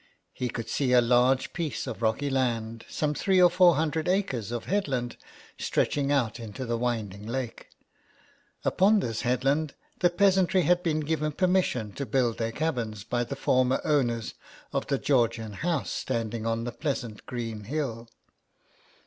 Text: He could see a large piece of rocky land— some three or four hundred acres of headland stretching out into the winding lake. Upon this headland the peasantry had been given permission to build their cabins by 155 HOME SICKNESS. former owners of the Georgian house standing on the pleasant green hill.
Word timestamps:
He 0.33 0.49
could 0.49 0.67
see 0.67 0.93
a 0.93 0.99
large 0.99 1.53
piece 1.53 1.85
of 1.85 2.01
rocky 2.01 2.31
land— 2.31 2.85
some 2.99 3.13
three 3.13 3.39
or 3.39 3.51
four 3.51 3.75
hundred 3.75 4.07
acres 4.09 4.51
of 4.51 4.65
headland 4.65 5.15
stretching 5.59 6.11
out 6.11 6.39
into 6.39 6.65
the 6.65 6.75
winding 6.75 7.27
lake. 7.27 7.67
Upon 8.65 8.99
this 8.99 9.21
headland 9.21 9.75
the 9.99 10.09
peasantry 10.09 10.63
had 10.63 10.81
been 10.81 11.01
given 11.01 11.33
permission 11.33 11.91
to 11.91 12.07
build 12.07 12.39
their 12.39 12.51
cabins 12.51 13.03
by 13.03 13.17
155 13.17 13.45
HOME 13.45 13.69
SICKNESS. 13.69 13.83
former 13.85 13.99
owners 14.01 14.33
of 14.73 14.87
the 14.87 14.97
Georgian 14.97 15.53
house 15.53 15.91
standing 15.91 16.47
on 16.47 16.63
the 16.63 16.71
pleasant 16.71 17.23
green 17.27 17.65
hill. 17.65 18.09